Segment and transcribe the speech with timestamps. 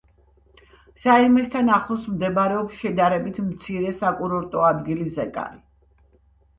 [1.03, 5.67] საირმესთან ახლოს მდებარეობს შედარებით მცირე საკურორტო ადგილი ზეკარი.